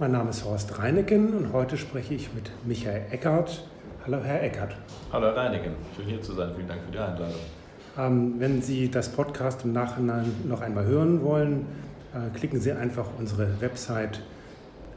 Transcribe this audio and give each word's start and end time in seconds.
Mein 0.00 0.10
Name 0.10 0.30
ist 0.30 0.44
Horst 0.44 0.76
Reineken 0.76 1.34
und 1.34 1.52
heute 1.52 1.76
spreche 1.76 2.14
ich 2.14 2.34
mit 2.34 2.50
Michael 2.64 3.02
Eckert. 3.12 3.64
Hallo, 4.04 4.18
Herr 4.24 4.42
Eckert. 4.42 4.76
Hallo, 5.12 5.26
Herr 5.26 5.36
Reineken. 5.36 5.74
Schön 5.94 6.06
hier 6.06 6.20
zu 6.20 6.32
sein. 6.32 6.50
Vielen 6.56 6.66
Dank 6.66 6.80
für 6.84 6.90
die 6.90 6.98
Einladung. 6.98 7.36
Ähm, 7.96 8.34
wenn 8.38 8.60
Sie 8.60 8.90
das 8.90 9.10
Podcast 9.10 9.62
im 9.62 9.72
Nachhinein 9.72 10.34
noch 10.48 10.62
einmal 10.62 10.84
hören 10.84 11.22
wollen, 11.22 11.66
äh, 12.12 12.36
klicken 12.36 12.60
Sie 12.60 12.72
einfach 12.72 13.06
unsere 13.20 13.60
Website 13.60 14.20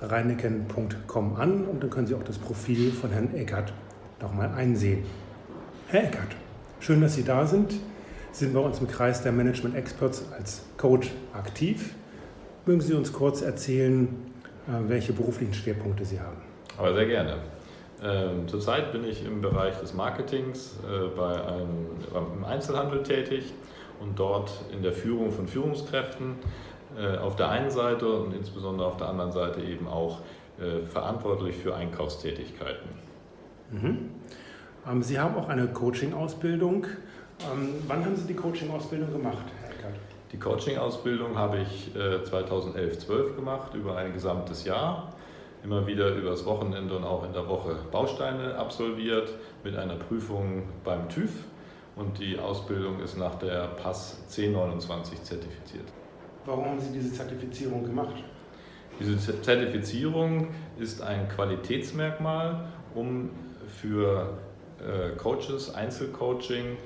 reineken.com 0.00 1.34
an 1.34 1.64
und 1.64 1.82
dann 1.82 1.90
können 1.90 2.06
Sie 2.06 2.14
auch 2.14 2.22
das 2.22 2.38
Profil 2.38 2.92
von 2.92 3.10
Herrn 3.10 3.34
Eckert 3.34 3.72
nochmal 4.22 4.52
einsehen. 4.54 5.02
Herr 5.88 6.04
Eckert, 6.04 6.36
schön, 6.78 7.00
dass 7.00 7.16
Sie 7.16 7.24
da 7.24 7.46
sind. 7.46 7.72
Sie 8.30 8.44
sind 8.44 8.54
bei 8.54 8.60
uns 8.60 8.78
im 8.78 8.86
Kreis 8.86 9.22
der 9.24 9.32
Management 9.32 9.74
Experts 9.74 10.24
als 10.38 10.62
Coach 10.76 11.10
aktiv. 11.32 11.96
Mögen 12.64 12.80
Sie 12.80 12.94
uns 12.94 13.12
kurz 13.12 13.42
erzählen, 13.42 14.06
äh, 14.06 14.33
welche 14.66 15.12
beruflichen 15.12 15.54
Schwerpunkte 15.54 16.04
Sie 16.04 16.20
haben. 16.20 16.36
Aber 16.78 16.94
sehr 16.94 17.06
gerne. 17.06 17.36
Ähm, 18.02 18.48
zurzeit 18.48 18.92
bin 18.92 19.04
ich 19.04 19.24
im 19.24 19.40
Bereich 19.40 19.78
des 19.78 19.94
Marketings 19.94 20.76
äh, 20.84 21.08
bei 21.16 21.42
einem, 21.46 21.86
im 22.36 22.44
Einzelhandel 22.44 23.02
tätig 23.02 23.52
und 24.00 24.18
dort 24.18 24.50
in 24.72 24.82
der 24.82 24.92
Führung 24.92 25.30
von 25.30 25.46
Führungskräften 25.46 26.34
äh, 26.98 27.16
auf 27.18 27.36
der 27.36 27.50
einen 27.50 27.70
Seite 27.70 28.08
und 28.08 28.34
insbesondere 28.34 28.86
auf 28.86 28.96
der 28.96 29.08
anderen 29.08 29.32
Seite 29.32 29.60
eben 29.60 29.86
auch 29.88 30.20
verantwortlich 30.88 31.56
für 31.56 31.74
Einkaufstätigkeiten. 31.74 32.88
Mhm. 33.72 34.10
Ähm, 34.88 35.02
Sie 35.02 35.18
haben 35.18 35.34
auch 35.34 35.48
eine 35.48 35.66
Coaching-Ausbildung. 35.66 36.86
Ähm, 37.52 37.74
wann 37.88 38.04
haben 38.04 38.16
Sie 38.16 38.26
die 38.26 38.34
Coaching-Ausbildung 38.34 39.12
gemacht, 39.12 39.44
Herr 39.60 39.70
Eckert? 39.70 40.13
Die 40.34 40.40
Coaching-Ausbildung 40.40 41.38
habe 41.38 41.58
ich 41.58 41.92
2011-12 41.94 43.36
gemacht, 43.36 43.72
über 43.72 43.96
ein 43.96 44.12
gesamtes 44.12 44.64
Jahr. 44.64 45.12
Immer 45.62 45.86
wieder 45.86 46.12
übers 46.12 46.44
Wochenende 46.44 46.96
und 46.96 47.04
auch 47.04 47.24
in 47.24 47.32
der 47.32 47.46
Woche 47.46 47.76
Bausteine 47.92 48.56
absolviert 48.56 49.32
mit 49.62 49.76
einer 49.76 49.94
Prüfung 49.94 50.64
beim 50.82 51.08
TÜV. 51.08 51.30
Und 51.94 52.18
die 52.18 52.36
Ausbildung 52.36 52.98
ist 52.98 53.16
nach 53.16 53.36
der 53.36 53.68
PAS 53.80 54.24
1029 54.36 55.22
zertifiziert. 55.22 55.84
Warum 56.46 56.64
haben 56.64 56.80
Sie 56.80 56.90
diese 56.92 57.12
Zertifizierung 57.12 57.84
gemacht? 57.84 58.16
Diese 58.98 59.16
Zertifizierung 59.40 60.48
ist 60.80 61.00
ein 61.00 61.28
Qualitätsmerkmal, 61.28 62.70
um 62.96 63.30
für 63.68 64.36
Coaches, 65.16 65.72
Einzelcoaching, 65.72 66.76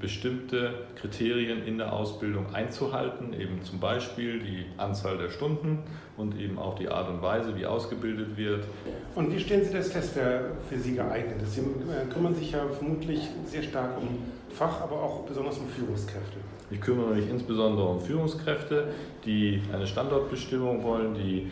bestimmte 0.00 0.74
Kriterien 0.96 1.62
in 1.62 1.78
der 1.78 1.92
Ausbildung 1.92 2.52
einzuhalten, 2.52 3.32
eben 3.32 3.62
zum 3.62 3.78
Beispiel 3.78 4.40
die 4.40 4.66
Anzahl 4.76 5.16
der 5.16 5.28
Stunden 5.28 5.78
und 6.16 6.38
eben 6.40 6.58
auch 6.58 6.74
die 6.74 6.88
Art 6.88 7.08
und 7.08 7.22
Weise, 7.22 7.54
wie 7.56 7.64
ausgebildet 7.64 8.36
wird. 8.36 8.64
Und 9.14 9.32
wie 9.32 9.38
stellen 9.38 9.64
Sie 9.64 9.72
das 9.72 9.92
fest, 9.92 10.12
wer 10.16 10.50
für 10.68 10.78
Sie 10.78 10.96
geeignet 10.96 11.40
ist? 11.42 11.54
Sie 11.54 11.62
kümmern 12.12 12.34
sich 12.34 12.50
ja 12.50 12.66
vermutlich 12.66 13.28
sehr 13.44 13.62
stark 13.62 13.96
um 13.98 14.08
Fach, 14.50 14.80
aber 14.80 14.96
auch 14.96 15.24
besonders 15.24 15.58
um 15.58 15.68
Führungskräfte. 15.68 16.38
Ich 16.70 16.80
kümmere 16.80 17.14
mich 17.14 17.30
insbesondere 17.30 17.86
um 17.86 18.00
Führungskräfte, 18.00 18.88
die 19.24 19.62
eine 19.72 19.86
Standortbestimmung 19.86 20.82
wollen, 20.82 21.14
die 21.14 21.46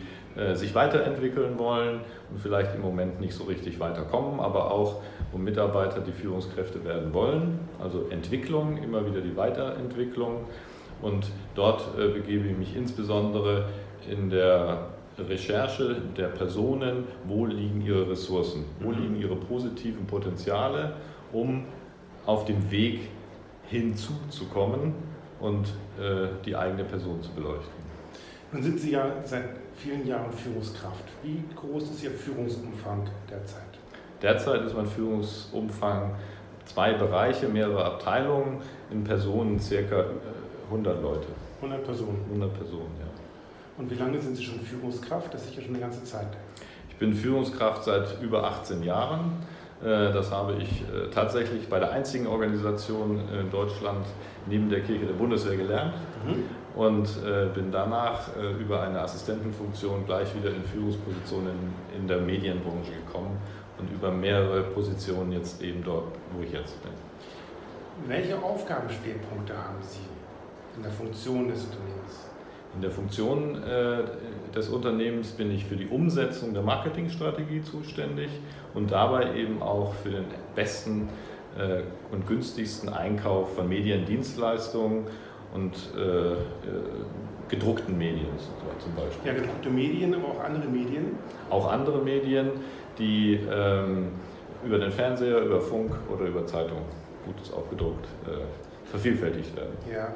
sich 0.55 0.75
weiterentwickeln 0.75 1.57
wollen 1.57 2.01
und 2.29 2.39
vielleicht 2.39 2.75
im 2.75 2.81
Moment 2.81 3.19
nicht 3.19 3.33
so 3.33 3.45
richtig 3.45 3.79
weiterkommen, 3.79 4.39
aber 4.39 4.71
auch 4.71 5.01
um 5.31 5.43
Mitarbeiter, 5.43 5.99
die 5.99 6.11
Führungskräfte 6.11 6.83
werden 6.85 7.13
wollen. 7.13 7.59
Also 7.81 8.05
Entwicklung, 8.09 8.77
immer 8.83 9.05
wieder 9.05 9.21
die 9.21 9.35
Weiterentwicklung. 9.35 10.45
Und 11.01 11.27
dort 11.55 11.83
äh, 11.97 12.07
begebe 12.07 12.47
ich 12.47 12.57
mich 12.57 12.75
insbesondere 12.75 13.65
in 14.09 14.29
der 14.29 14.87
Recherche 15.17 15.95
der 16.15 16.27
Personen, 16.27 17.05
wo 17.25 17.45
liegen 17.45 17.81
ihre 17.81 18.09
Ressourcen, 18.09 18.65
wo 18.79 18.89
mhm. 18.89 19.01
liegen 19.01 19.15
ihre 19.21 19.35
positiven 19.35 20.05
Potenziale, 20.05 20.93
um 21.33 21.65
auf 22.25 22.45
dem 22.45 22.69
Weg 22.71 23.09
hinzuzukommen 23.69 24.93
und 25.39 25.67
äh, 25.99 26.27
die 26.45 26.55
eigene 26.55 26.83
Person 26.83 27.21
zu 27.21 27.31
beleuchten. 27.31 27.86
Nun 28.51 28.63
sind 28.63 28.79
Sie 28.79 28.91
ja 28.91 29.11
seit 29.25 29.43
vielen 29.75 30.07
Jahren 30.07 30.31
Führungskraft. 30.31 31.03
Wie 31.21 31.43
groß 31.53 31.83
ist 31.91 32.03
Ihr 32.03 32.11
Führungsumfang 32.11 33.05
derzeit? 33.29 33.61
Derzeit 34.21 34.61
ist 34.61 34.75
mein 34.75 34.87
Führungsumfang 34.87 36.15
zwei 36.65 36.93
Bereiche, 36.93 37.47
mehrere 37.49 37.83
Abteilungen, 37.83 38.61
in 38.89 39.03
Personen 39.03 39.59
circa 39.59 40.05
100 40.65 40.97
äh, 40.97 41.01
Leute. 41.01 41.27
100 41.61 41.83
Personen? 41.83 42.21
100 42.29 42.53
Personen, 42.53 42.91
ja. 42.99 43.07
Und 43.77 43.91
wie 43.91 43.95
lange 43.95 44.19
sind 44.19 44.35
Sie 44.35 44.43
schon 44.43 44.59
Führungskraft? 44.61 45.33
Das 45.33 45.43
ist 45.43 45.49
sicher 45.49 45.61
schon 45.61 45.75
eine 45.75 45.81
ganze 45.81 46.03
Zeit. 46.03 46.27
Ich 46.89 46.95
bin 46.95 47.13
Führungskraft 47.13 47.83
seit 47.83 48.21
über 48.21 48.43
18 48.43 48.81
Jahren. 48.81 49.33
Äh, 49.81 50.11
das 50.11 50.31
habe 50.31 50.55
ich 50.55 50.81
äh, 50.81 51.09
tatsächlich 51.13 51.69
bei 51.69 51.79
der 51.79 51.91
einzigen 51.91 52.27
Organisation 52.27 53.21
in 53.31 53.51
Deutschland 53.51 54.05
neben 54.47 54.69
der 54.69 54.81
Kirche 54.81 55.05
der 55.05 55.13
Bundeswehr 55.13 55.57
gelernt. 55.57 55.93
Mhm 56.25 56.43
und 56.77 57.09
äh, 57.25 57.47
bin 57.55 57.71
danach 57.71 58.29
über 58.59 58.83
eine 58.83 59.01
Assistentenfunktion 59.01 60.05
gleich 60.05 60.35
wieder 60.35 60.51
in 60.51 60.63
Führungspositionen 60.63 61.73
in, 61.91 62.01
in 62.01 62.07
der 62.07 62.19
Medienbranche 62.19 62.91
gekommen 63.03 63.35
und 63.79 63.91
über 63.91 64.11
mehrere 64.11 64.61
Positionen 64.61 65.31
jetzt 65.31 65.59
eben 65.63 65.83
dort, 65.83 66.13
wo 66.31 66.43
ich 66.43 66.51
jetzt 66.51 66.79
bin. 66.83 66.91
Welche 68.05 68.37
Aufgabenschwerpunkte 68.37 69.57
haben 69.57 69.81
Sie 69.81 70.05
in 70.75 70.83
der 70.83 70.91
Funktion 70.91 71.47
des 71.47 71.63
Unternehmens? 71.63 72.29
In 72.77 72.81
der 72.81 72.91
Funktion 72.91 73.55
äh, 73.63 74.03
des 74.55 74.69
Unternehmens 74.69 75.31
bin 75.31 75.49
ich 75.49 75.65
für 75.65 75.75
die 75.75 75.87
Umsetzung 75.87 76.53
der 76.53 76.61
Marketingstrategie 76.61 77.63
zuständig 77.63 78.29
und 78.75 78.91
dabei 78.91 79.33
eben 79.35 79.63
auch 79.63 79.95
für 79.95 80.11
den 80.11 80.25
besten 80.53 81.09
äh, 81.57 81.81
und 82.13 82.27
günstigsten 82.27 82.89
Einkauf 82.89 83.55
von 83.55 83.67
Mediendienstleistungen 83.67 85.05
und 85.55 85.73
äh, 85.97 86.33
äh, 86.33 86.35
gedruckten 87.49 87.97
Medien 87.97 88.27
zum 88.77 88.93
Beispiel. 88.93 89.25
Ja, 89.25 89.33
gedruckte 89.33 89.71
Medien, 89.71 90.13
aber 90.13 90.27
auch 90.27 90.43
andere 90.43 90.67
Medien? 90.67 91.17
Auch 91.49 91.71
andere 91.71 92.03
Medien, 92.03 92.51
die 92.99 93.39
ähm, 93.51 94.09
über 94.63 94.77
den 94.77 94.91
Fernseher, 94.91 95.41
über 95.41 95.61
Funk 95.61 95.95
oder 96.13 96.27
über 96.27 96.45
Zeitung, 96.45 96.83
gut 97.25 97.41
ist 97.41 97.51
auch 97.55 97.67
gedruckt, 97.71 98.05
äh, 98.27 98.85
vervielfältigt 98.87 99.55
werden. 99.55 99.73
Ja, 99.91 100.09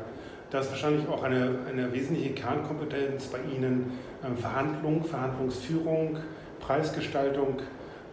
da 0.52 0.60
ist 0.60 0.70
wahrscheinlich 0.70 1.08
auch 1.08 1.24
eine, 1.24 1.60
eine 1.68 1.92
wesentliche 1.94 2.32
Kernkompetenz 2.32 3.28
bei 3.28 3.40
Ihnen 3.56 3.98
ähm, 4.24 4.38
Verhandlung, 4.38 5.04
Verhandlungsführung, 5.04 6.18
Preisgestaltung, 6.60 7.62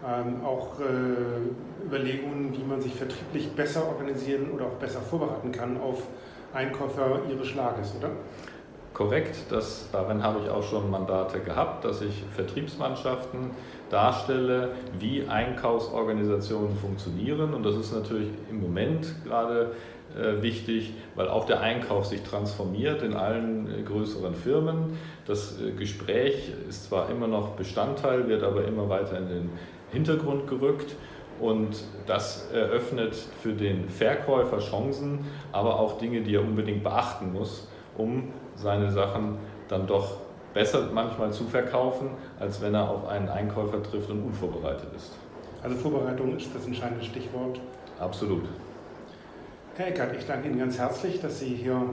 ähm, 0.07 0.45
auch 0.45 0.79
äh, 0.79 1.85
Überlegungen, 1.85 2.57
wie 2.57 2.63
man 2.63 2.81
sich 2.81 2.95
vertrieblich 2.95 3.51
besser 3.51 3.87
organisieren 3.87 4.51
oder 4.53 4.67
auch 4.67 4.75
besser 4.75 5.01
vorbereiten 5.01 5.51
kann 5.51 5.81
auf 5.81 6.05
Einkäufer 6.55 7.23
Ihres 7.29 7.49
Schlages, 7.49 7.95
oder? 7.99 8.11
Korrekt, 8.99 9.37
das, 9.51 9.89
darin 9.93 10.25
habe 10.25 10.41
ich 10.43 10.51
auch 10.51 10.65
schon 10.65 10.91
Mandate 10.91 11.39
gehabt, 11.39 11.85
dass 11.85 12.03
ich 12.03 12.25
Vertriebsmannschaften 12.35 13.53
darstelle, 13.91 14.73
wie 14.99 15.25
Einkaufsorganisationen 15.25 16.77
funktionieren. 16.77 17.55
Und 17.55 17.63
das 17.63 17.77
ist 17.77 17.93
natürlich 17.93 18.27
im 18.51 18.61
Moment 18.61 19.15
gerade 19.25 19.71
äh, 20.17 20.43
wichtig, 20.43 20.95
weil 21.15 21.29
auch 21.29 21.47
der 21.47 21.61
Einkauf 21.61 22.07
sich 22.07 22.25
transformiert 22.25 23.03
in 23.03 23.15
allen 23.15 23.69
äh, 23.73 23.83
größeren 23.83 24.35
Firmen. 24.35 24.99
Das 25.29 25.61
äh, 25.61 25.71
Gespräch 25.71 26.51
ist 26.69 26.89
zwar 26.89 27.09
immer 27.09 27.29
noch 27.29 27.51
Bestandteil, 27.51 28.27
wird 28.27 28.43
aber 28.43 28.65
immer 28.65 28.89
weiter 28.89 29.17
in 29.17 29.29
den 29.29 29.51
Hintergrund 29.93 30.49
gerückt. 30.49 30.97
Und 31.39 31.85
das 32.09 32.51
eröffnet 32.53 33.15
für 33.15 33.53
den 33.53 33.89
Verkäufer 33.89 34.59
Chancen, 34.59 35.21
aber 35.53 35.79
auch 35.79 35.99
Dinge, 35.99 36.23
die 36.23 36.35
er 36.35 36.43
unbedingt 36.43 36.83
beachten 36.83 37.33
muss, 37.33 37.69
um 37.99 38.29
seine 38.55 38.91
Sachen 38.91 39.37
dann 39.69 39.87
doch 39.87 40.17
besser 40.55 40.89
manchmal 40.93 41.33
zu 41.33 41.45
verkaufen, 41.45 42.11
als 42.41 42.61
wenn 42.63 42.75
er 42.75 42.89
auf 42.89 43.07
einen 43.07 43.29
Einkäufer 43.29 43.83
trifft 43.83 44.11
und 44.11 44.25
unvorbereitet 44.25 44.89
ist. 44.97 45.13
Also 45.63 45.77
Vorbereitung 45.77 46.37
ist 46.37 46.55
das 46.55 46.67
entscheidende 46.67 47.05
Stichwort. 47.05 47.61
Absolut. 47.99 48.45
Herr 49.77 49.89
Eckert, 49.89 50.17
ich 50.17 50.27
danke 50.27 50.49
Ihnen 50.49 50.59
ganz 50.59 50.79
herzlich, 50.79 51.21
dass 51.21 51.39
Sie 51.39 51.55
hier 51.55 51.75
ähm, 51.75 51.93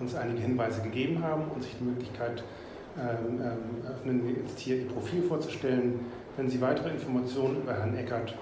uns 0.00 0.14
einige 0.14 0.40
Hinweise 0.40 0.82
gegeben 0.82 1.22
haben 1.22 1.44
und 1.54 1.62
sich 1.62 1.74
die 1.78 1.84
Möglichkeit 1.84 2.42
ähm, 2.98 3.40
ähm, 3.40 3.90
öffnen, 3.90 4.36
jetzt 4.42 4.58
hier 4.58 4.76
Ihr 4.76 4.88
Profil 4.88 5.22
vorzustellen. 5.22 6.00
Wenn 6.36 6.50
Sie 6.50 6.60
weitere 6.60 6.90
Informationen 6.90 7.62
über 7.62 7.72
Herrn 7.72 7.96
Eckert 7.96 8.34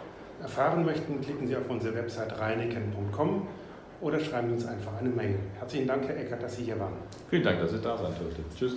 erfahren 0.42 0.84
möchten, 0.84 1.20
klicken 1.20 1.46
Sie 1.46 1.56
auf 1.56 1.68
unsere 1.68 1.94
Website 1.94 2.38
reineken.com 2.40 3.46
oder 4.04 4.20
schreiben 4.20 4.48
Sie 4.48 4.54
uns 4.54 4.66
einfach 4.66 4.92
eine 5.00 5.08
Mail. 5.08 5.36
Herzlichen 5.58 5.86
Dank, 5.88 6.06
Herr 6.06 6.16
Eckert, 6.16 6.42
dass 6.42 6.56
Sie 6.56 6.64
hier 6.64 6.78
waren. 6.78 6.92
Vielen 7.30 7.42
Dank, 7.42 7.58
dass 7.58 7.70
Sie 7.70 7.80
da 7.80 7.96
sein 7.96 8.12
durften. 8.20 8.44
Tschüss. 8.56 8.74